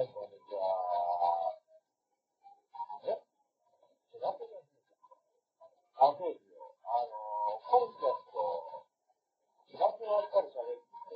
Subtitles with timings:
[0.00, 0.72] い、こんにちは。
[3.04, 5.04] え違ってるんですか
[6.00, 6.72] あ、そうですよ。
[6.80, 8.88] あの、コンセプト、
[9.68, 11.12] 違ってばっかり喋って、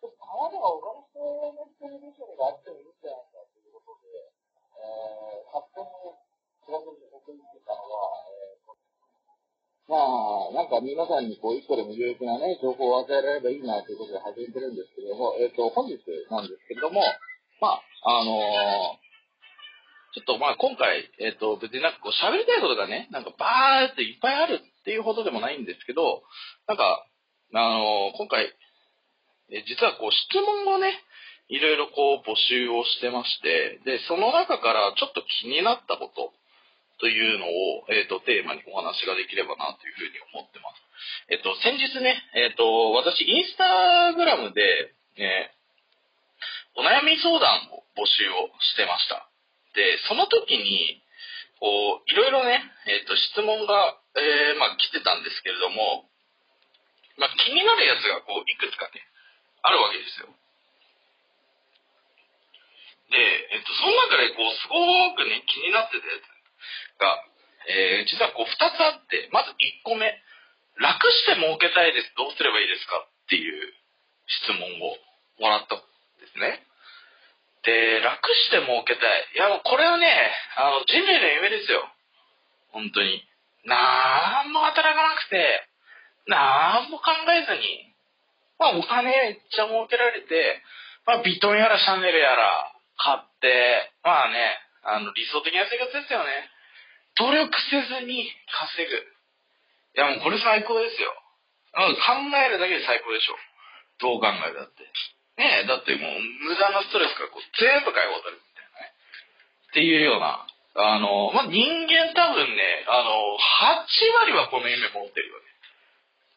[0.00, 4.32] ちょっとたまには他の人のテレビジョンがあってもいいんじゃないかということで、
[4.80, 6.16] えー、勝手に
[6.64, 8.72] 違ってる僕言ってたのは、えー、
[9.92, 16.00] まあ、なんか皆さんにこう、一個でも有益なね、情報を与えられればいいなということで始めてるんですけれども、えっ、ー、と、本日
[16.32, 17.04] なんですけれども、
[18.04, 18.98] あ、の、
[20.14, 26.22] ちょっとまあ今回、えっ、ー、と、別になんかこう喋りたいことがね、なんかバーっていっぱいあるっていうほどでもないんですけど、
[26.68, 27.06] なんか、
[27.52, 28.52] あの、今回、
[29.50, 30.92] え実はこう質問をね、
[31.48, 36.32] いろいろこう募集をしてまして、で、その中からちょっと気になったこと
[37.00, 40.80] というのを、えっ、と、テーマにお話ができればなというふうに思ってます。
[41.28, 45.50] えっ、と、先日ね、えっ、と、私、インスタグラムで、え
[46.76, 49.28] お悩み相談を募集をしてました。
[49.74, 51.02] で、その時に、
[51.60, 56.10] こう、いろいろね、えっ、ー、と、質問が、えー、まあ、来てたんですけれども、
[57.16, 59.02] まあ、気になるやつが、こう、いくつかね、
[59.62, 60.28] あるわけですよ。
[63.10, 63.18] で、
[63.54, 66.26] えっ、と、その中で、こう、すごくね、気になってたやつ
[66.98, 67.24] が、
[67.66, 70.10] え、実はこう、二つあって、まず一個目、
[70.76, 72.12] 楽して儲けたいです。
[72.16, 72.98] どうすればいいですか？
[72.98, 73.72] っていう
[74.26, 74.98] 質問を
[75.38, 75.78] もらったん
[76.18, 76.66] ですね。
[77.64, 79.28] で、楽して儲けたい。
[79.34, 80.06] いや、もうこれはね、
[80.56, 81.88] あの、人類の夢ですよ。
[82.72, 83.24] 本当に。
[83.64, 85.64] なんも働かなくて、
[86.26, 87.94] なんも考えずに、
[88.58, 90.60] まあお金めっちゃ儲けられて、
[91.06, 96.28] まあビトンやらシャネルやら買って、まあね、あの理想的な生活ですよね。
[97.16, 98.96] 努力せずに稼ぐ。
[98.96, 101.12] いやもうこれ最高ですよ。
[101.72, 101.80] 考
[102.36, 103.36] えるだけで最高でしょ。
[104.00, 104.84] どう考えたって。
[105.36, 108.94] ねえ、だってもう無駄なストレスからこう全部解放されるみたいなね。
[109.70, 113.86] っていうような、あの、まあ、人間多分ね、あの、8
[114.26, 115.44] 割はこの夢持ってるよね。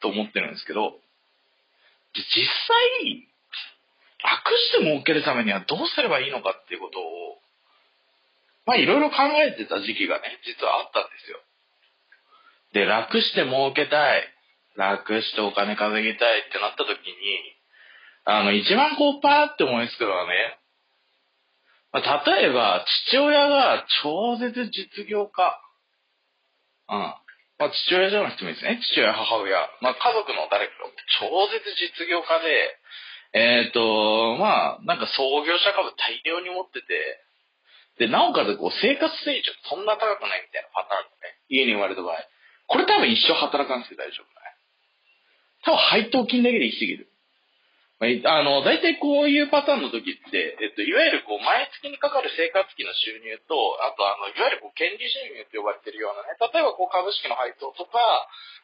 [0.01, 0.97] と思ってるんですけど、
[2.13, 3.27] 実際、
[4.23, 7.37] 楽して儲けるためにはどうすればいいのかっていうことを、
[8.65, 11.39] まあいろいろ考えてた時期がね、実はあったんですよ。
[12.73, 14.33] で、楽して儲けたい。
[14.75, 17.56] 楽してお金稼ぎたいってなった時に、
[18.27, 20.59] あの、一番こう、パーって思いつくのはね、
[21.93, 25.55] まあ、例えば、父親が超絶実業家。
[26.91, 27.15] うん。
[27.57, 28.83] まあ、父親じゃなくてもいいですね。
[28.83, 29.71] 父親、母親。
[29.79, 30.91] まあ、家族の誰かが
[31.23, 32.75] 超絶実業家で、
[33.31, 37.23] えっ、ー、と、まあ、なんか創業者株大量に持ってて、
[37.97, 42.19] で、なおかつこう、生活水準そんな高くないみたいなパターンでね、家に生まれた場合。
[42.67, 44.51] これ多分一生働かなくて大丈夫だね。
[45.63, 47.06] 多分配当金だけで生きていける。
[47.97, 57.97] あの、大体こういうパターンの時って、えっと、いわゆるこう、毎月にかかる生活費の収入と、あとあの、いわゆるこう、権利収入って呼ばれてるようなね、例えばこう、株式の配当とか、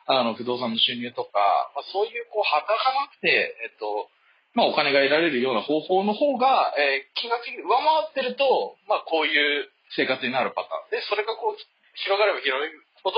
[0.06, 4.14] あの、不動産の収入とか、まあ、そういうこう、働かなくて、えっと、
[4.54, 9.66] まあ、お金が得られるような方法の方が、えー、金額に上回ってると、まあ、こういう
[9.98, 11.02] 生活になるパターン。
[11.02, 11.62] で、それがこう、
[12.06, 12.70] 広がれば広い
[13.02, 13.18] ほど、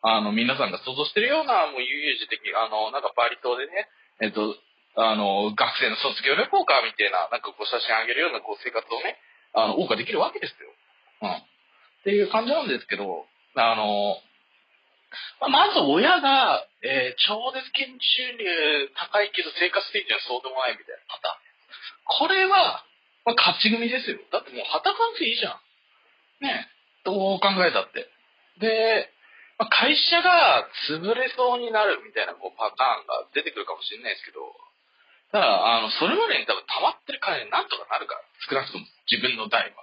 [0.00, 3.88] あの、皆さんが想像してるような、もう、悠々自適、あの、なんかバリ島でね、
[4.24, 4.56] えっと、
[4.94, 9.16] あの、学生の卒業旅行かみたいな、なんかこう写真あげるようなこう生活をね、
[9.54, 10.68] あの、謳歌できるわけですよ。
[11.22, 11.30] うん。
[11.32, 14.16] っていう感じなんですけど、あの、
[15.40, 21.52] まあ、まず親が、えー、超絶金収入高いけど生活水準はそうでもないみたいなパターン。
[22.08, 22.84] これは、
[23.24, 24.18] まあ、勝ち組ですよ。
[24.32, 25.60] だってもう働かなくていいじゃん。
[26.40, 26.68] ね
[27.04, 28.08] どう考えたって。
[28.58, 29.12] で、
[29.58, 34.40] まあ、会社が潰れそうになるみたいなこうパターンが出てくるかもしれないですけど、
[35.32, 39.82] だから、あの、それまでに多分溜まってる金なんとかなるから、少なくとも自分の代は。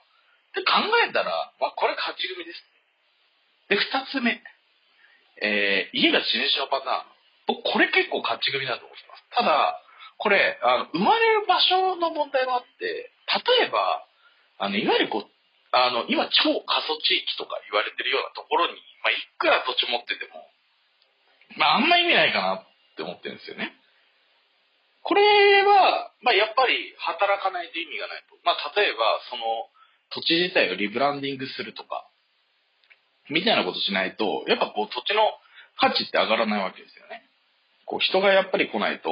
[0.54, 2.62] で、考えたら、まあ、これ勝ち組です。
[3.70, 4.42] で、二つ目。
[5.42, 7.20] えー、家が地主のパターン。
[7.48, 9.26] 僕、これ結構勝ち組だと思ってます。
[9.34, 9.82] ただ、
[10.22, 13.10] これ、あの、生まれる場所の問題もあって、
[13.58, 14.06] 例えば、
[14.60, 15.30] あの、いわゆるこう、
[15.72, 20.46] あの、今超過疎地域とか言われてるようなところに、まあ、いくら土地持ってても、
[21.58, 22.68] まあ、あんま意味ないかなっ
[22.98, 23.79] て思ってるんですよね。
[25.04, 28.36] これは、まあ、やっぱり働かないと意味がないと。
[28.44, 29.00] まあ、例えば、
[29.30, 29.44] その
[30.12, 32.06] 土地自体をリブランディングするとか、
[33.30, 35.22] みたいなことしないと、やっぱこう土地の
[35.78, 37.24] 価値って上がらないわけですよね。
[37.86, 39.10] こう人がやっぱり来ないと、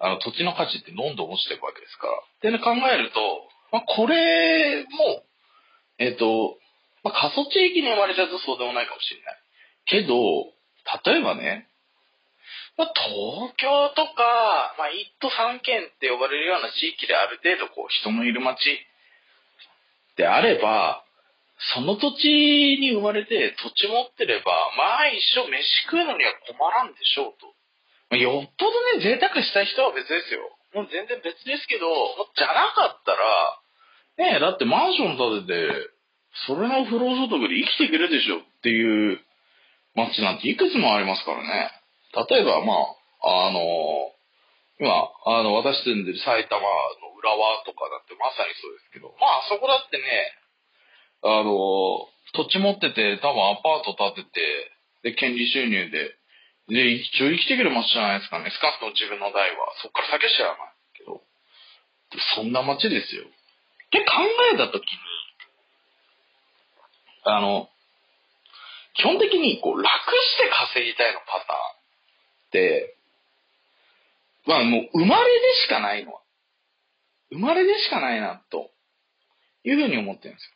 [0.00, 2.12] あの土地の価値ってどんどん落ちていくわけですから。
[2.12, 3.20] ってね、考えると、
[3.70, 5.22] まあ、これも、
[5.98, 6.58] えっ、ー、と、
[7.04, 9.38] まあ、過疎地域に生まれちゃうとそうでもないかもしれない。
[9.86, 10.14] けど、
[11.06, 11.68] 例えばね、
[12.82, 18.58] まあ、東京とか、まあ、1都3県って呼ばれるような地域である程度こう人のいる街
[20.18, 21.06] であれば、
[21.78, 22.26] その土地
[22.82, 27.54] に生まれて土地持ってれば、まあ一生飯食うのには困らんでしょうと。
[28.10, 30.42] まあ、よっぽどね、贅沢したい人は別ですよ。
[30.74, 31.86] もう全然別ですけど、
[32.34, 35.70] じゃなかったら、ねえ、だってマンション建てて、
[36.50, 39.20] それの不労所得で生きていけるでしょっていう
[39.94, 41.70] 街なんていくつもありますからね。
[42.12, 42.74] 例えば、ま
[43.22, 43.60] あ、あの、
[44.80, 50.04] 今、あの、私住んでる埼玉の浦和とかだってまさにそうですけど、まあそこだってね、
[51.22, 54.32] あの、土地持ってて、多分アパート建て
[55.04, 56.16] て、で、権利収入で、
[56.68, 58.50] で、一応生きていける街じゃないですかね。
[58.50, 59.70] 少なくとも自分の代は。
[59.82, 61.22] そっから先知らないけど。
[62.36, 63.24] そんな街ですよ。
[63.24, 63.26] っ
[63.90, 64.24] て考
[64.54, 64.98] えたときに、
[67.24, 67.68] あの、
[68.94, 71.81] 基本的にこう楽して稼ぎたいのパターン、
[74.46, 76.12] まあもう生まれでしかないの、
[77.32, 78.70] 生まれでしかないな、と
[79.64, 80.50] いうふうに思ってるんですよ。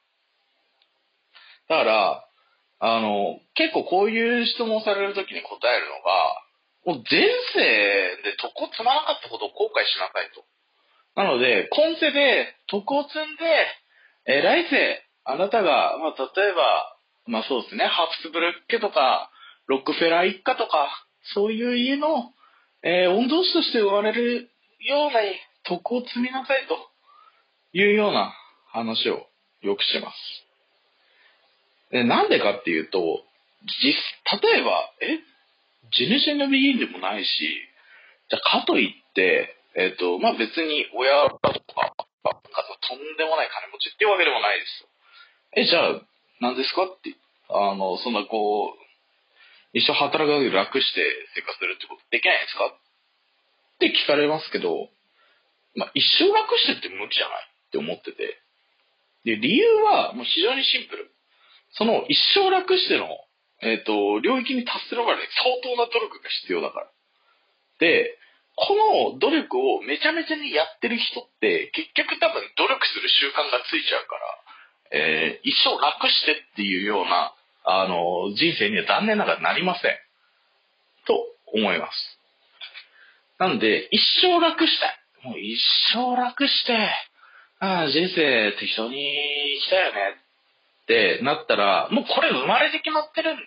[1.69, 2.29] だから、
[2.79, 6.43] あの、結構こういう質問されるときに答えるのが、
[6.85, 7.23] もう前
[7.55, 10.45] 世で徳を積まなかったことを後悔しなさいと。
[11.17, 13.67] なので、今世で徳を積んで、
[14.27, 16.97] え来世、あなたが、まあ、例えば、
[17.27, 19.31] まあそうですね、ハプスブルッケとか、
[19.67, 22.33] ロックフェラー一家とか、そういう家の、
[22.83, 24.49] えー、御曹司として生まれる
[24.81, 25.21] ような
[25.65, 26.77] 徳を積みなさいと
[27.77, 28.33] いうような
[28.69, 29.27] 話を
[29.63, 30.17] よくします。
[31.91, 33.23] でなんでかっていうと、
[33.83, 33.95] 実、
[34.43, 35.19] 例えば、え
[35.93, 37.29] 地主のビギンでもないし、
[38.29, 41.51] じゃかといって、えっ、ー、と、まあ別に親とか、
[42.89, 44.89] とんでもない金持ちっていうわけでもないですよ。
[45.57, 46.03] え、じゃあ、
[46.41, 47.15] 何ですかって、
[47.49, 48.86] あの、そんなこう、
[49.77, 51.05] 一生働くだけで楽して
[51.37, 52.73] 生活するってことできないですか？
[52.73, 52.81] っ
[53.77, 54.89] て聞かれますけど、
[55.77, 58.41] まあ、一生楽してって無理じゃないって思ってて。
[59.29, 61.13] で、理由はもう非常にシンプル。
[61.77, 63.05] その一生楽しての、
[63.61, 66.89] えっ、ー、と、領域に達するまで相当な努力が必要だから。
[67.77, 68.17] で、
[68.57, 77.36] この努力をめちゃめちゃにやってる人って、結局多分努力する習慣がついちゃうから、えー、一生楽してっていうような、
[77.67, 79.91] あの、人生には残念ながらなりません。
[81.05, 81.15] と
[81.53, 81.93] 思います。
[83.39, 84.99] なんで、一生楽したい。
[85.25, 85.59] もう一
[85.93, 86.73] 生楽して、
[87.59, 88.97] ああ、人生適当に
[89.61, 89.99] したよね
[90.85, 93.43] ってなったら、もうこれ生まれて決まってるんで、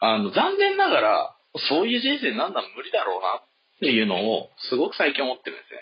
[0.00, 1.36] あの、残念ながら、
[1.70, 3.42] そういう人生なんだ無理だろうなっ
[3.80, 5.80] ていうのを、すごく最近思ってるんですね。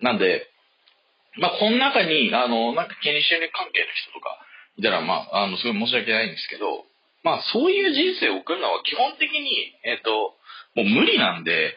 [0.00, 0.46] なんで、
[1.38, 4.38] まあ、この中に、あの、なんか権利収入関係の人とか
[4.78, 6.86] いたら、まあ、あの、すごい申し訳ないんですけど、
[7.24, 10.38] まあ、そういう人生を送るのは基本的に、えっ、ー、と、
[10.78, 11.76] もう無理なんで、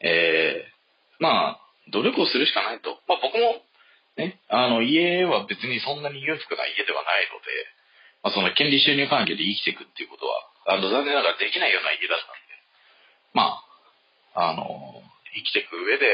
[0.00, 1.60] えー、まあ、
[1.92, 3.02] 努力をするしかないと。
[3.10, 3.58] まあ、僕も、
[4.16, 7.50] ね、あの、家は別にそんなに裕福な家ではないので、
[8.22, 12.54] まあ、その権利収入関係で生きていくっていうことは、あの、残念ながらできないような家だったんで、
[13.34, 13.58] ま
[14.38, 15.02] あ、あの、
[15.34, 16.06] 生きていく上で、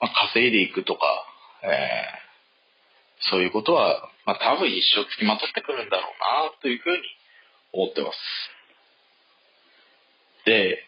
[0.00, 1.00] まあ、稼いでいくとか、
[1.62, 2.29] えー、
[3.28, 7.02] そういうことは、まあ、多分一生つきまとってくるんだろうな、というふうに
[7.72, 8.18] 思ってます。
[10.46, 10.84] で、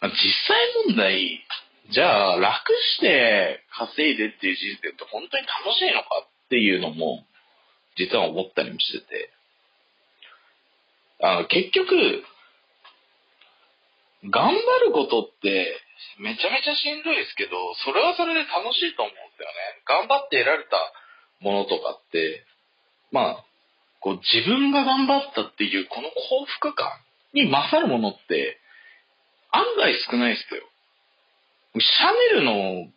[0.00, 1.44] まあ、実際問題、
[1.90, 7.24] じゃあ、楽して稼いでっていう人生って本当に楽しいのかっていうのも、
[7.96, 9.30] 実は思ったりもしてて、
[11.22, 12.24] あの、結局、
[14.24, 15.78] 頑張ることって
[16.18, 19.54] めちゃめちゃしんどいですけど、それはそれで楽しいと思うんですよね。
[19.86, 20.76] 頑張って得られた
[21.40, 22.44] ものとかって、
[23.12, 23.44] まあ、
[24.00, 26.88] こう自分が頑張ったっていうこの幸福感
[27.32, 28.58] に勝るものって
[29.50, 30.62] 案外少ないですよ。
[31.80, 32.88] シャネルの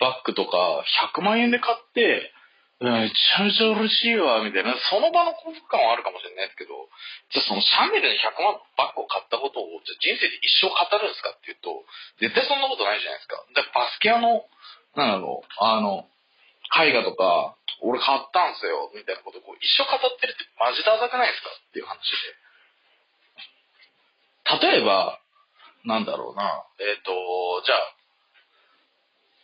[0.00, 0.84] バッグとか
[1.16, 2.32] 100万円で買って、
[2.80, 6.86] めちゃめちゃ嬉しいわ、みたいな、その場の幸福感はあるかもしれないですけど、
[7.34, 11.82] じゃあそのシャネルの100万バッグを買ったことを、じゃ人生で一生語るんですかっていうと、
[12.22, 13.42] 絶対そんなことないじゃないですか。
[13.50, 14.46] だからバスケ屋の、
[14.94, 16.06] なんだろう、あの、
[16.76, 21.50] 絵画とか、俺買ったんすよ、みたいなことをこう一生語ってるってマジで浅くないですか？
[21.50, 21.96] っていう話
[24.60, 24.66] で。
[24.66, 25.20] 例えば、
[25.84, 27.12] なんだろうな、えっ、ー、と、
[27.64, 27.94] じゃあ、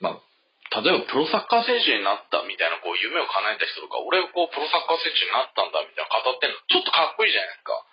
[0.00, 7.87] まあ、例えばプロサッカー選手になったみたいなこう夢を叶えた人とか、俺こうプロサッカー選手になったんだみたいな語ってんの、ちょっとかっこいいじゃないですか。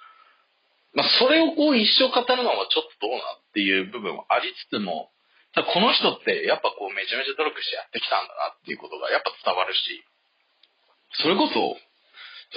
[0.93, 5.11] まあ、それをこう一生語るのはちょっとどうなっていう部分もありつつも、
[5.53, 10.03] この人ってやっぱこうめちゃめちゃ努力してやってきたんだなっていうことがやっぱ伝わるし、
[11.19, 11.75] それこそ、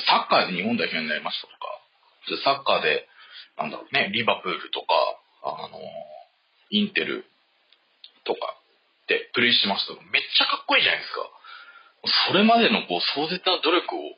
[0.06, 1.66] サッカーで日本代表になりましたとか、
[2.44, 3.06] サッカーで、
[3.58, 4.86] なんだろうね、リバプールとか、
[5.42, 5.78] あの、
[6.70, 7.26] インテル
[8.24, 8.58] とか、
[9.04, 11.28] ってプレイしてますとめっちゃかっこいいじゃないですか。
[12.28, 14.16] それまでのこう壮絶な努力を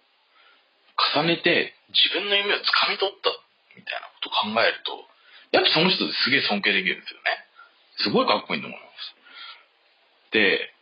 [1.15, 3.31] 重ねて自分の夢を掴み取った
[3.75, 5.07] みたいなことを考えると、
[5.55, 7.46] やっぱその人ですげえ尊敬できるんですよね。
[7.99, 10.33] すごいかっこいいと思います。
[10.33, 10.73] で、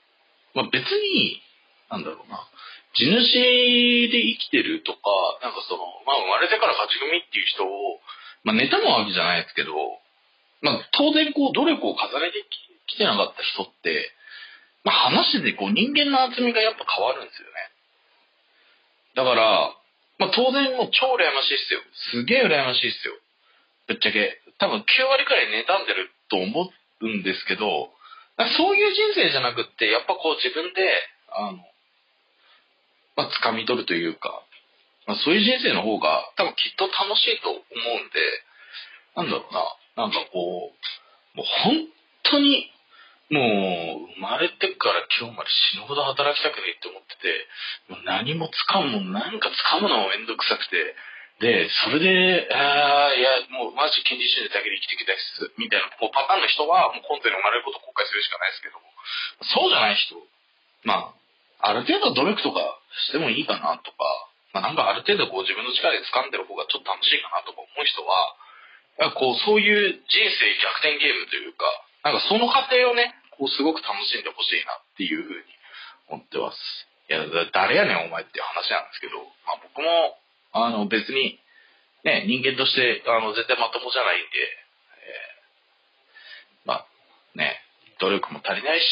[0.54, 1.42] まあ、別に、
[1.90, 2.42] なんだろうな、
[2.94, 4.98] 地主で生きてるとか、
[5.42, 7.98] なんかその、まあ生まれてから勝ち組っていう人を、
[8.46, 9.74] まあ妬むわけじゃないですけど、
[10.62, 12.46] まあ当然こう努力を重ねて
[12.86, 14.14] きてなかった人って、
[14.86, 17.54] まあ話しててこう人間の厚みがやっぱ変わるんですよね。
[19.18, 19.74] だから、
[20.22, 21.82] まあ当然もう超羨ましいっすよ。
[22.14, 23.18] すげえ羨ましいっすよ。
[23.90, 24.38] ぶっちゃけ。
[24.58, 26.70] 多分9割くらい妬んでると思っ
[27.00, 27.90] うんですけど、
[28.56, 30.82] そういう人生じゃなくって、やっぱこう自分で、
[31.30, 31.58] あの、
[33.16, 34.42] まあ、掴み取るというか、
[35.06, 38.18] まあ、そういう人生の方が多分きっと楽しいと思うんで、
[39.16, 39.46] なんだろ
[39.96, 41.86] うな、なんかこう、もう本
[42.24, 42.70] 当に、
[43.30, 47.46] もう生まれてから今日まで死ぬほど働きたくねえって思ってて、
[47.88, 50.94] もう何も掴むもん、なんか掴むのもめんどくさくて、
[51.44, 58.80] で、それで、あいや、もうマジ権利主義だけで生きてきたです、みたいなこうパターンの人は、もうコントに生まれることを後悔するしかないですけど、
[59.52, 60.16] そうじゃない人、
[60.88, 61.12] ま
[61.60, 64.08] あ、ある程度努力とかしてもいいかなとか、
[64.56, 71.68] まあ、なんかある程度こう自分の力で掴んでる方がちょっと楽しいかなとか思う人は、こうそういう人生逆転ゲームというか、
[72.08, 75.44] なんかその過程をね、こうすごく楽しんでほしいなっていうふうに
[76.08, 76.56] 思ってます。
[77.10, 77.20] いや、
[77.52, 80.16] 誰やねんお前っていう話なんですけど、まあ僕も、
[80.54, 81.38] あの別に、
[82.04, 84.38] ね、人間として、あの絶対まともじゃないんで、
[86.64, 86.86] えー、まあ
[87.34, 87.58] ね、
[88.00, 88.86] 努力も足りないし、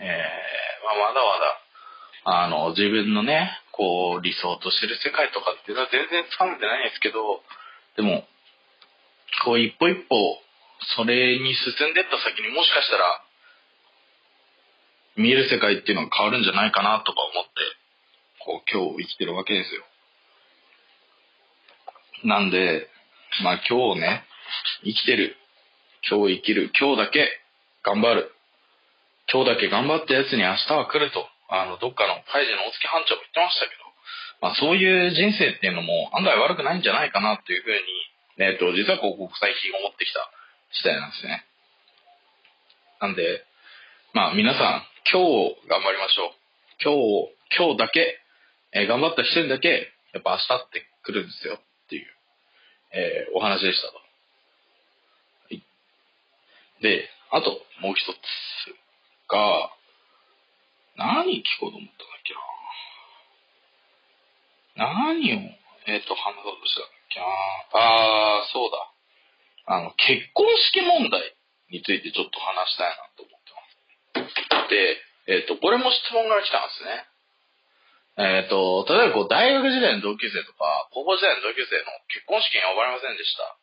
[0.00, 1.64] ー、まあまだまだ
[2.24, 7.44] あの、自分のね、こう、理想としてる世界とかっていうのは全然掴めてないんですけど、
[7.96, 8.24] でも、
[9.44, 10.16] こう、一歩一歩、
[10.96, 13.20] それに進んでった先にもしかしたら、
[15.16, 17.50] 見える世界っていうのが変わるんじゃないかなとか思って、
[18.40, 19.84] こう、今日生きてるわけですよ。
[22.24, 22.88] なんで、
[23.44, 24.24] まあ今日ね、
[24.82, 25.36] 生きてる。
[26.08, 26.72] 今日生きる。
[26.78, 27.28] 今日だけ
[27.84, 28.32] 頑張る。
[29.30, 31.28] 今日だけ頑張ったやつに明日は来ると。
[31.48, 33.84] あの、どっかのカイジの大月班長も言ってましたけど、
[34.40, 40.24] まあ、そういう人生っていうのも案外悪くないんじゃないかなっていうふうに、えっ、と、実はこう国際金を持ってきた
[40.72, 41.44] 時代なんですね。
[43.00, 43.44] なんで、
[44.16, 46.44] まあ皆さん、今日頑張りましょう。
[46.80, 48.16] 今日、今日だけ、
[48.72, 52.06] えー、頑張った人にだけ、やっぱ明日って来るんですよっていう、
[52.92, 53.96] えー、お話でしたと。
[53.96, 54.02] は
[55.50, 55.62] い。
[56.80, 57.50] で、あと
[57.80, 58.16] もう一つ
[59.28, 59.70] が、
[60.96, 62.40] 何聞こうと思ったんだっけな。
[64.76, 65.38] 何を、
[65.86, 67.26] えっ、ー、と、話そうとしたんだっけな。
[67.74, 68.94] あー、そうだ。
[69.66, 71.34] あの、結婚式問題
[71.70, 74.68] についてちょっと話したいなと思ってます。
[74.70, 77.06] で、えっ、ー、と、これも質問が来たんですね。
[78.16, 83.58] えっ、ー、と、例えばこう、大学時代の同級生とか、高校時代の同級生の結婚式に呼ばれませんでした。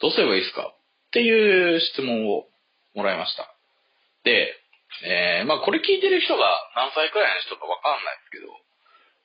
[0.00, 0.68] どうすればいいですか？
[0.68, 0.76] っ
[1.12, 1.28] てい
[1.76, 2.48] う質問を
[2.94, 3.48] もらいました。
[4.24, 4.52] で、
[5.04, 6.44] えー、まあこれ聞いてる人が
[6.76, 8.52] 何歳くらいの人かわかんないですけど、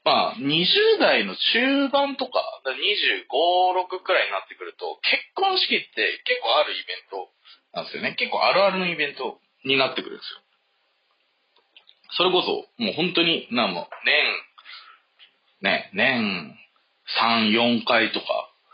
[0.07, 7.27] まあ20代の中盤とか、25、6くらいになってくると、結婚式って結構あるイベント
[7.74, 8.15] なんですよね。
[8.15, 10.44] 結構あるあるのイベントになってくるんですよ。
[12.17, 13.88] それこそ、もう本当に、なんも
[15.62, 16.55] 年、ね、年
[17.22, 18.25] 3、4回とか、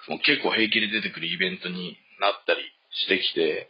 [0.08, 3.70] もう結構平気で出てくるイベントになったりしてきて、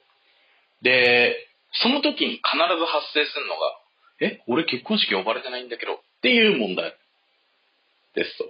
[0.81, 1.35] で、
[1.83, 3.77] その時に必ず発生するのが、
[4.19, 6.93] え、俺結婚式呼ばれてないんだけどっていう問題
[8.15, 8.45] ですと。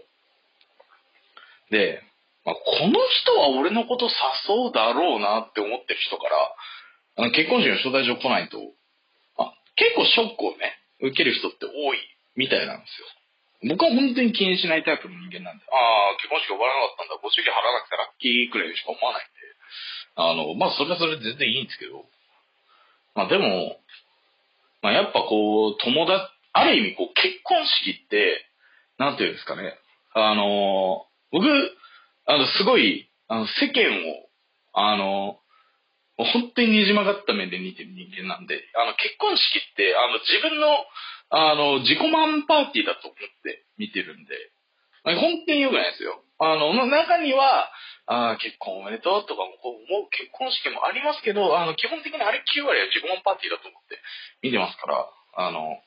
[1.70, 2.02] で、
[2.44, 6.56] まあ、この人は俺のこと誘うだろうなって思ってる人から、
[7.18, 8.58] あの結婚式の招待状来ないと、
[9.38, 12.00] あ、結構ショックをね、受ける人って多い
[12.36, 13.08] みたいなんですよ。
[13.76, 19.42] 僕は本当に気にしないタイプの人間なんで、ああ、結婚式呼ばれなかったんだ、ご祝儀払わなくてラッキーくらいしか思わないんで、
[20.18, 22.06] あの、まあ、それはそれで全然いいんですけど、
[23.14, 23.78] まあでも、
[24.82, 28.46] まあやっぱこう、友達、ある意味こう、結婚式って、
[28.98, 29.78] なんていうんですかね。
[30.14, 31.46] あの、僕、
[32.26, 34.30] あの、すごい、あの、世間を、
[34.74, 35.41] あの、
[36.26, 40.68] 本当にねじ曲がった目で見てる人間なんで、あの、結婚式って、あの、自分の、
[41.30, 44.36] あの、自己満パーティーだと思って見てるんで、
[45.04, 46.22] 本当に良くないですよ。
[46.40, 47.72] あの、中には、
[48.08, 53.98] あ結婚おめでとうとかも思う結婚式もありますけど、あの、基本的にあれ9割は自己満パーティーだと思って
[54.42, 55.80] 見てますから、あの、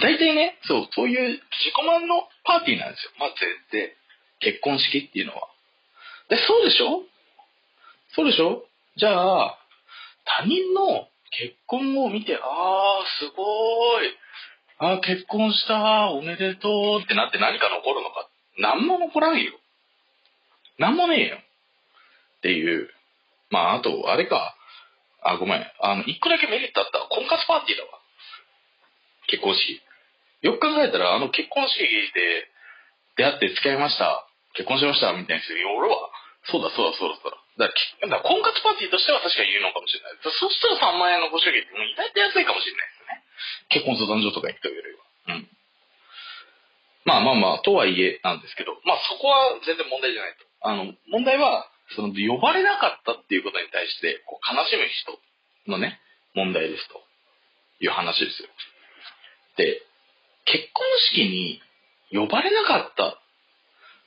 [0.00, 3.12] 大体ね、そう、そういう自己満のパーティーなんですよ。
[3.18, 3.34] まず
[3.72, 3.96] で、
[4.40, 5.51] 結婚式っていうのは。
[6.32, 7.04] で、そうでしょ？
[8.16, 8.64] そうでしょ？
[8.96, 9.58] じゃあ、
[10.24, 14.16] 他人の結婚を見て、ああ、すごーい。
[14.78, 18.28] ああ、結婚した、おめでとうってなって何か残るのか。
[18.56, 19.52] 何も残らんよ。
[20.78, 21.36] 何もねえよ。
[21.36, 22.88] っていう。
[23.50, 24.56] まあ、あと、あれか。
[25.22, 25.66] あ、ごめん。
[25.80, 26.98] あの、一個だけメリットあった。
[27.14, 28.00] 婚活パーティーだわ。
[29.28, 29.82] 結婚式。
[30.40, 31.78] よく考えたら、あの結婚式
[32.14, 32.48] で
[33.16, 34.26] 出会って付き合いました。
[34.54, 35.12] 結婚しました。
[35.12, 36.10] みたいな人、いや俺は、
[36.50, 37.38] そうだそうだそうだそうだ。
[37.58, 37.74] だか
[38.08, 40.18] ら婚活パーティーとしては確かに有能かもしれない。
[40.22, 43.22] そしたら3万円のご祝儀ってもう意外と安いかもしれないですね。
[43.70, 45.38] 結婚相談所とか行くよりは。
[45.38, 45.48] うん。
[47.04, 50.46] まあまあまあ、とはいえなんですけど、まあそこは全然問題じゃないと。
[50.62, 55.18] あの、問題は、その呼ばれなかったっていうことに対して、こう悲しむ人
[55.70, 56.00] のね、
[56.34, 57.02] 問題ですと
[57.80, 58.48] いう話ですよ。
[59.58, 59.82] で、
[60.46, 61.60] 結婚式に
[62.10, 63.21] 呼ばれなかった。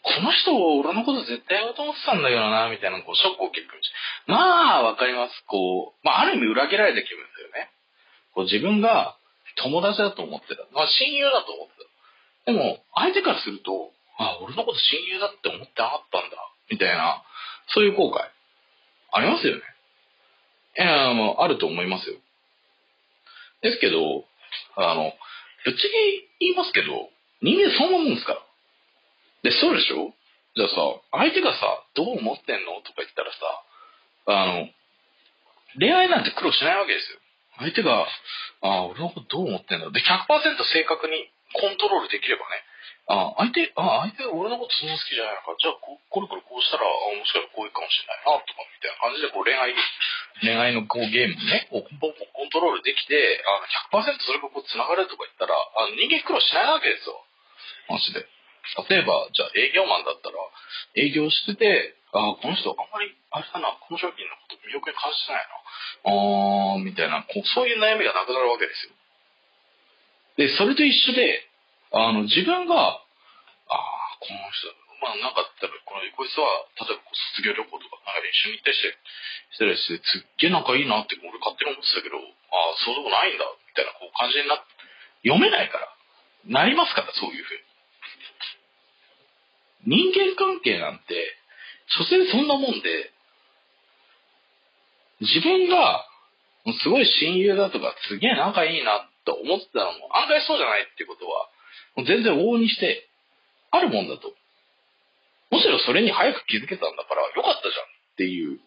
[0.05, 4.45] この人、俺のこと絶対やろうと思ってたんだけどな、みたいな、こう、ショックを受けるかもしれない。
[4.45, 5.43] まあ、わかります。
[5.49, 7.73] こう、まあ、ある意味裏切られた気分ですよね。
[8.37, 9.17] こう、自分が
[9.57, 10.61] 友達だと思ってた。
[10.77, 11.73] まあ、親友だと思って
[12.45, 12.51] た。
[12.51, 16.37] でも、相手からすると、あ、俺のこと親友だって思ってなかったんだ、
[16.69, 17.23] みたいな、
[17.73, 18.21] そういう後悔。
[19.11, 19.61] ありますよね。
[20.77, 22.17] いや、もう、あると思いますよ。
[23.63, 24.25] ですけど、
[24.77, 25.13] あの、
[25.65, 27.09] ぶっちゃけ言いますけど、
[27.41, 28.44] 人間そんなもんですから。
[29.45, 30.09] で、そうでしょ？
[30.57, 30.75] じゃあさ、
[31.11, 32.81] 相手がさ、どう思ってんの？
[32.81, 33.37] とか言ったらさ、
[34.25, 34.69] あの、
[35.77, 37.19] 恋愛なんて苦労しないわけですよ。
[37.59, 38.07] 相手が、
[38.65, 42.65] あ、俺のことどう思ってんだで、100%正確にコントロールできればね、
[43.07, 49.75] あ、相手、あ、相手俺のことそんな好きじゃないのか、じゃあこ、これこれこうしたら、あもしかしたらこういうかもしれないな、とか、みたいな感じで、こう恋愛、
[50.41, 53.45] 恋愛のこうゲームね、こうポンポンコントロールできて、
[53.93, 57.21] あ100%それがこう繋がるとか言ったら、あ人間苦労しないわけですよ。
[57.87, 58.25] マジで。
[58.89, 60.35] 例えば、じゃあ営業マンだったら、
[60.95, 65.59] 営業してて、あこの人あんまり、あれだな、この商品のこと魅力に感じてないな。
[66.07, 68.95] あー、みたいな、こうそういう悩みがなくなるわけですよ。
[70.37, 71.43] で、それと一緒で、
[71.91, 74.71] あの、自分が、ああ、この人、
[75.03, 76.47] まあなんか、例えばこの、こいつは、
[76.79, 78.95] 例えばこう卒業旅行とか、なんか一緒に行ったりして、
[79.51, 84.71] したりして、すっげえ仲いいなって俺勝手に思ってたけど、ああ、そうでもないんだ、みたいなこう感じになって、
[85.27, 85.91] 読めないから。
[86.47, 87.65] なりますから、そういうふうに。
[89.85, 91.03] 人間関係なんて、
[91.87, 93.11] 所詮そんなもんで、
[95.21, 96.05] 自分が、
[96.81, 101.49] すごい親友だとか、すげえ仲いいなと思ってたのも、案外そうじゃないってことは、
[102.05, 103.07] 全然往々にして、
[103.71, 104.33] あるもんだと。
[105.51, 108.59] むしろそれに早く気づけたんだから、よかったじゃんっていう、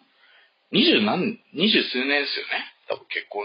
[0.71, 2.65] 二十何、二十数年ですよね。
[2.89, 3.45] 多分結婚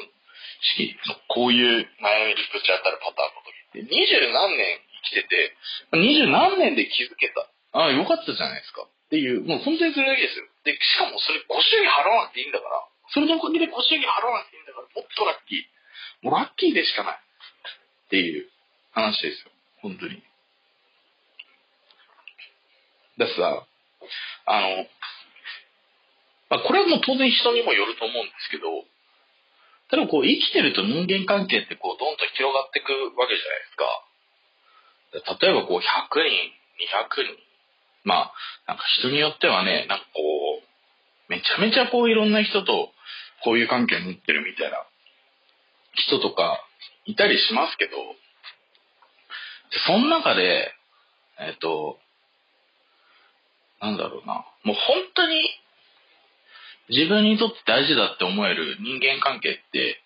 [0.64, 0.96] 式
[1.28, 5.56] こういう悩みにぶち当たるパターンの時って、二十何年生きてて、
[5.92, 7.48] 二十何年で気づけた。
[7.74, 8.86] ああ、よかったじゃないですか。
[8.86, 10.46] っていう、もう本当にそれだけですよ。
[10.64, 15.66] で、しかもそれご祝儀払わなくていいんだから、それのおかげでご祝儀払わなくていいんだから、もっとラッキー。
[16.22, 17.18] もうラッキーでしかない。
[17.18, 18.50] っていう
[18.94, 19.52] 話ですよ。
[19.82, 20.22] 本当に。
[23.18, 23.66] だってさ、
[24.46, 24.86] あの、
[26.50, 28.86] まあ、これはもう当然人にもよると思うんですけど、
[29.92, 33.66] 例えばこう生きてると人間関係ってこうどんどん広がっていくわけじゃない
[35.22, 35.38] ですか。
[35.42, 37.38] 例えばこう100人、200人、
[38.04, 38.34] まあ、
[38.68, 40.22] なんか人によってはね、なんかこ
[40.62, 42.92] う、めちゃめちゃこういろんな人と
[43.44, 44.78] こういう関係を持ってるみたいな
[45.94, 46.60] 人とか
[47.06, 47.92] いたりしますけど、
[49.88, 50.72] その中で、
[51.39, 51.98] えっと、
[53.82, 55.42] なんだろうな、もう本当に
[56.89, 60.00] 自分にとって大事だって思える人間関係って、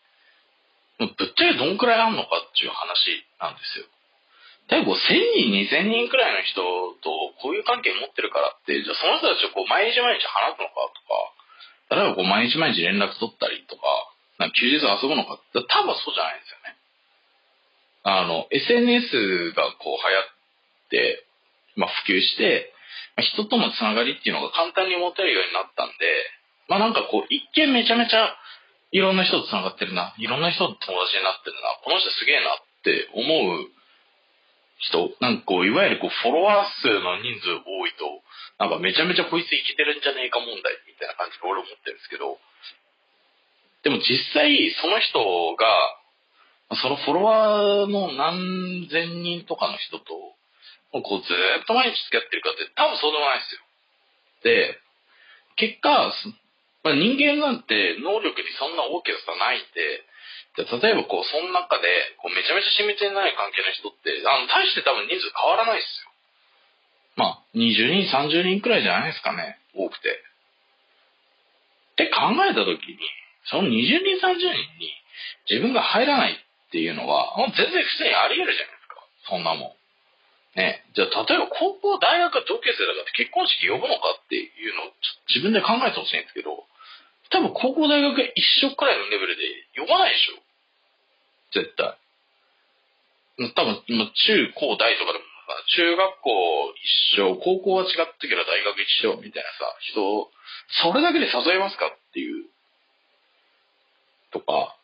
[0.99, 3.85] もうぶっちゃけどんくらいあんのかっていう話なんですよ。
[4.67, 6.59] 例えば1000人、2000人くらいの人
[6.99, 13.87] とこういう関係持ってるからって、じゃあその人たちをこう毎日毎日話すのかとか、例えばこう毎日毎日連絡取ったりとか、
[14.37, 16.75] なんか休日遊ぶのかって、多分そうじゃないんですよね。
[18.03, 20.29] あの、SNS がこう流行っ
[20.91, 21.25] て、
[21.79, 22.73] まあ普及して、
[23.23, 25.95] 人とのつながりっていうのが簡単に持てるようになったんで、
[26.67, 28.35] まあなんかこう一見めちゃめちゃ
[28.91, 33.76] いろんな人とつながってるな、いろんな人と友達になってるな、この人すげえなって思う
[34.77, 38.21] 人、なんかこう、いわゆるこう、フォロワー数の人数多いと、
[38.59, 42.37] なんかめちゃめちゃこいつ生きてるんじゃねえか問題みたいな感じで俺思ってるんですけど、
[43.83, 50.35] でも実際その人が、そのフォロワーの何千人とかの人と、
[50.91, 53.61] こうずっと毎日付き合ってるかって多分そうでもないですよ。
[54.43, 54.79] で、
[55.55, 56.13] 結果、
[56.83, 60.03] まあ、人間なんて能力にそんな大きな差ないんで、
[60.57, 61.85] で例えばこう、その中で、
[62.17, 66.09] こうめちゃめちゃ親密にない関係の人って、あの、大して多分人数変わらないですよ。
[67.17, 70.09] まあ、20人、30人くらいじゃないですかね、多くて。
[71.93, 72.97] って考えたときに、
[73.45, 74.49] その20人、30人
[74.81, 74.93] に、
[75.49, 78.95] 自分が入らないっていうのは、もう全然普通にあり得るじゃないですか。
[79.29, 79.77] そんなも
[80.57, 80.57] ん。
[80.57, 80.85] ね。
[80.93, 84.93] じゃあ、例えば高校、大学同級生だからって結婚式呼ぶのかっていうのを
[85.29, 86.65] 自分で考えてほしいんですけど、
[87.29, 89.43] 多分高校大学一緒くらいのレベルで
[89.77, 90.46] 呼ばないでしょ。
[91.53, 91.97] 絶対。
[93.55, 96.73] 多分、中高大とかでもさ、中学校
[97.15, 100.31] 一緒、高校は違ったけど大学一緒みたいなさ、人を、
[100.83, 102.49] それだけで誘えますかっていう。
[104.31, 104.75] とか、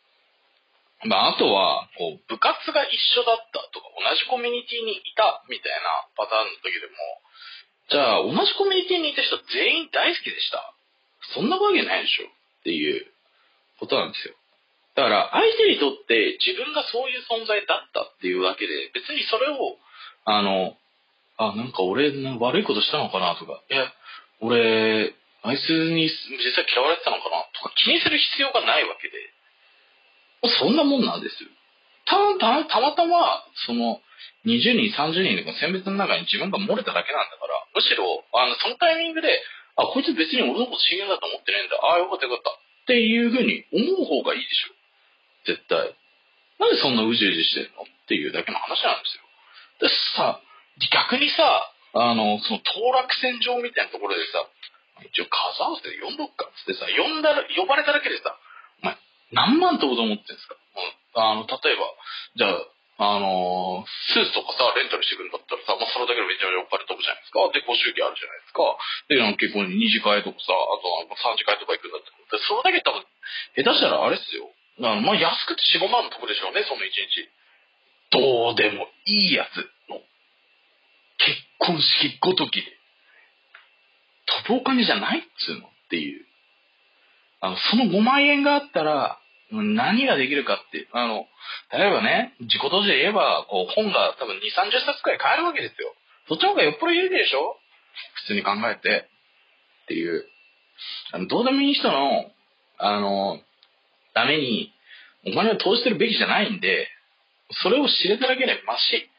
[1.04, 6.95] まあ、あとは、こう、部活が一緒だったとか、同じコミュニティにいたみたいなパターンの時でも、
[7.89, 10.73] じゃあ、同じコミュニティにいた人全員大好きでした。
[11.36, 13.12] そんなわけないでしょっていう
[13.80, 14.36] ことなんですよ。
[14.95, 19.77] だから、相手にとって自分がそういう存在だったっていうわけで、別にそれを、
[20.25, 20.77] あの、
[21.38, 23.89] あ、なんか俺、悪いことしたのかなとか、いや、
[24.39, 26.13] 俺、あいつに実
[26.56, 29.17] 際嫌われてたのかなとか気にする必要がないわけで、
[30.60, 31.49] そんなもんなんですよ。
[32.06, 33.99] たたたまたま、その、
[34.45, 39.41] 20人、30人とか選別の中に自分が漏れただけなんだから、むしろ、あの、そのタイミングで、
[39.75, 41.79] あ、こいつ別に俺のこと真剣だと思ってないんだ。
[41.82, 42.51] ああ、よかったよかった。
[42.51, 44.75] っていうふうに思う方がいいでしょ。
[45.45, 45.95] 絶対。
[46.60, 49.23] なんでそんなうじうじしてんのっていうだけの話なんですよ。
[49.82, 50.39] でさ、
[50.91, 54.45] 逆にさ、あの、その当落線上みたいなところでさ、
[55.03, 58.38] 一応数合わせて呼んどくかっつってさ、呼んだら、呼ばれただけでさ、
[58.82, 58.97] お前、
[59.32, 61.89] 何万ってこと思ってんすか、うん、あの、例えば、
[62.38, 67.41] じゃあ、あのー、スーツとかさ、レンタルしてくるんだったらさ、まあ、それだけでめちゃめちゃお金飛ぶじゃないですか？
[67.49, 68.77] で、ご祝儀あるじゃないですか？
[69.10, 73.01] で、結婚二次会とかさ、あとは三次会とか行くんだったら、それだけ多分、
[73.58, 74.53] 下手したらあれっすよ。
[74.79, 77.29] まあ、安くて4、5万のとこでしょうね、その一日。
[78.12, 79.57] どうでもいいやつ
[79.89, 79.97] の、
[81.17, 82.67] 結婚式ごときで、
[84.47, 86.25] 飛ぶお金じゃないっつうのっていう。
[87.41, 89.19] あの、その5万円があったら、
[89.51, 91.27] 何ができるかって、あの、
[91.71, 95.93] 例えばね、自己投資で言えば、こう、本が多分2、30冊くらい買えるわけですよ。
[96.27, 97.59] そっちの方がよっぽど有利でしょ？
[98.25, 99.09] 普通に考えて。
[99.83, 100.25] っていう。
[101.12, 102.31] あの、どうでもいい人の、
[102.79, 103.39] あの、
[104.13, 104.73] ために、
[105.26, 106.88] お金を投じてるべきじゃないんで、
[107.62, 109.10] それを知れただけでまし。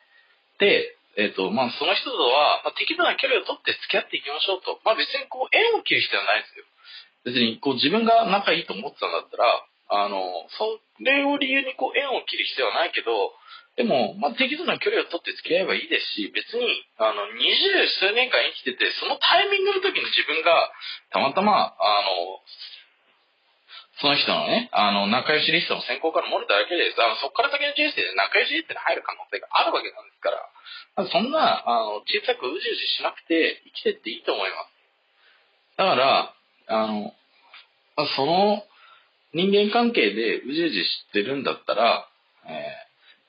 [0.58, 4.80] で、えっ、ー、と、まあ、その人とは、まあ、適度な距離を取って付き合っていきましょうと。
[4.84, 6.64] まあ、別にこう、縁を切る必要はないですよ。
[7.24, 10.18] 別に、こう、自分が仲いいと思ってたんだったら、あの、
[10.58, 13.32] それを理由にこう、縁を切る必要はないけど、
[13.76, 20.70] でも、まあ、適度な距離を取って付き合えばいいですし、別に、あの、二十数年間生きてて、そのタイミングの時に自分が、
[21.10, 22.38] たまたま、あの、
[24.00, 34.74] その人のね、あの、仲良しリストの選考から漏れただけで、あのそこから先の人生で仲良しって入る可能性があるわけなんですから、そんな、あの、小さくうじうじしなくて生きてっていいと思います。
[35.76, 36.34] だから、
[36.66, 37.14] あの、
[38.16, 38.62] その
[39.32, 42.08] 人間関係でうじうじしてるんだったら、
[42.46, 42.50] え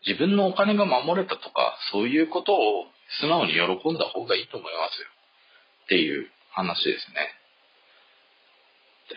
[0.06, 2.86] ー、自分のお金が守れたとか、そういうことを
[3.22, 5.08] 素直に喜んだ方がいいと思いますよ。
[5.86, 7.45] っていう話ですね。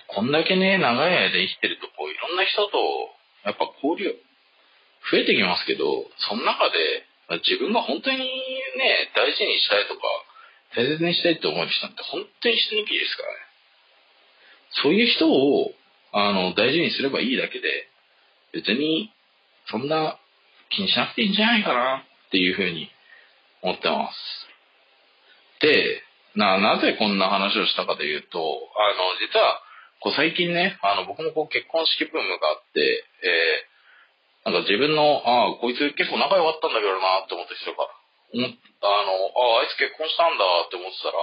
[0.09, 2.79] こんだけね、長い間生きてると、こう、いろんな人と、
[3.45, 4.15] やっぱ交流、
[5.11, 7.07] 増えてきますけど、その中で、
[7.47, 10.01] 自分が本当にね、大事にしたいとか、
[10.77, 13.35] 大切にしたいって思う人って本当に一握りですからね。
[14.83, 15.73] そういう人を、
[16.13, 17.89] あの、大事にすればいいだけで、
[18.53, 19.13] 別に、
[19.71, 20.19] そんな
[20.71, 22.91] 気にしなくていいんじゃないかなっていうふうに
[23.63, 24.49] 思ってます。
[25.61, 26.03] で、
[26.35, 29.63] な、なぜこんな話をしたかというと、あの、実は、
[30.01, 33.79] こう最近ね、あの、僕もこう結婚式ブームがあって、えー
[34.49, 37.85] なんか自分の、ああ、こいつ結構仲良かったんだけどなって思った人が、
[38.33, 39.13] 思っあの、
[39.61, 41.21] ああ、あいつ結婚したんだって思ってたら、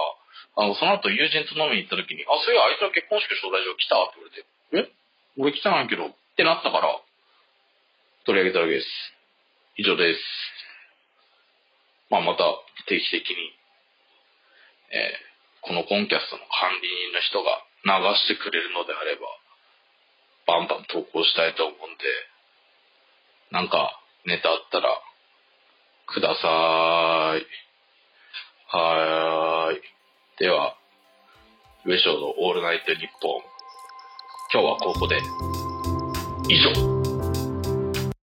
[0.62, 4.22] あの、その後友人と飲みに行った時に、あ、そういや、あいつは結婚式招待状来たって
[4.70, 5.42] 言われて、え？
[5.42, 6.86] 俺来てないけどってなったから、
[8.30, 8.86] 取り上げただけです。
[9.74, 10.22] 以上です。
[12.06, 12.46] まあ、また
[12.86, 13.58] 定期的に、
[14.94, 19.22] えー、このコンキャストの管理人の人が流してくれるのであれば、
[20.46, 22.04] バンバン投稿したいと思うんで、
[23.52, 25.00] なんか、ネタあったら、
[26.06, 27.46] くださーい。
[28.68, 29.82] はーい。
[30.38, 30.76] では、
[31.84, 33.42] 上昇のオールナイトニッポン。
[34.52, 35.20] 今日はここで、
[36.48, 36.95] 以上。